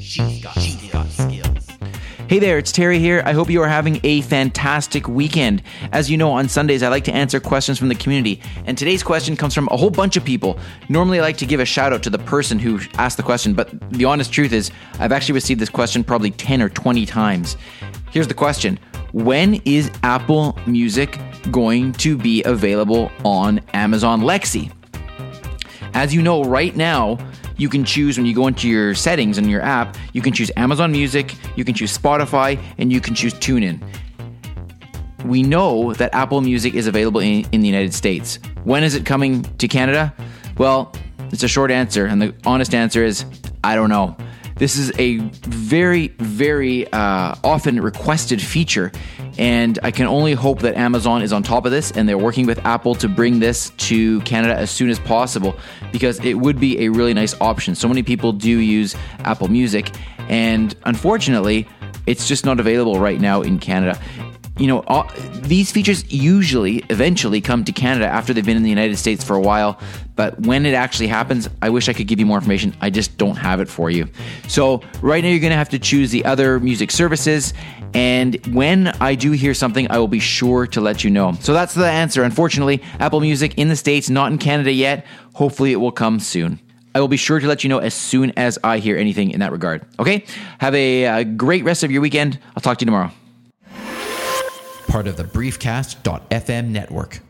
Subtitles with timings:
[0.00, 1.68] She's got, she's got skills.
[2.26, 3.22] Hey there, it's Terry here.
[3.26, 5.62] I hope you are having a fantastic weekend.
[5.92, 9.02] As you know, on Sundays, I like to answer questions from the community, and today's
[9.02, 10.58] question comes from a whole bunch of people.
[10.88, 13.52] Normally, I like to give a shout out to the person who asked the question,
[13.52, 17.56] but the honest truth is, I've actually received this question probably 10 or 20 times.
[18.10, 18.78] Here's the question
[19.12, 21.18] When is Apple Music
[21.50, 24.70] going to be available on Amazon Alexa?
[25.94, 27.18] As you know, right now,
[27.56, 30.50] you can choose when you go into your settings in your app, you can choose
[30.56, 33.82] Amazon Music, you can choose Spotify, and you can choose TuneIn.
[35.24, 38.38] We know that Apple Music is available in, in the United States.
[38.64, 40.14] When is it coming to Canada?
[40.56, 40.92] Well,
[41.32, 43.24] it's a short answer, and the honest answer is
[43.62, 44.16] I don't know.
[44.56, 45.16] This is a
[45.46, 48.92] very, very uh, often requested feature,
[49.40, 52.46] and I can only hope that Amazon is on top of this and they're working
[52.46, 55.56] with Apple to bring this to Canada as soon as possible
[55.92, 57.74] because it would be a really nice option.
[57.74, 59.92] So many people do use Apple Music,
[60.28, 61.66] and unfortunately,
[62.06, 63.98] it's just not available right now in Canada
[64.60, 68.68] you know, all, these features usually eventually come to Canada after they've been in the
[68.68, 69.80] United States for a while.
[70.16, 72.76] But when it actually happens, I wish I could give you more information.
[72.82, 74.06] I just don't have it for you.
[74.48, 77.54] So, right now, you're going to have to choose the other music services.
[77.94, 81.32] And when I do hear something, I will be sure to let you know.
[81.40, 82.22] So, that's the answer.
[82.22, 85.06] Unfortunately, Apple Music in the States, not in Canada yet.
[85.32, 86.60] Hopefully, it will come soon.
[86.94, 89.40] I will be sure to let you know as soon as I hear anything in
[89.40, 89.86] that regard.
[89.98, 90.26] Okay?
[90.58, 92.38] Have a, a great rest of your weekend.
[92.54, 93.10] I'll talk to you tomorrow
[94.90, 97.20] part of the briefcast.fm network.